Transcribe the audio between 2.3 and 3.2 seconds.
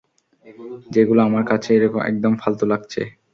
ফালতু লাগছে।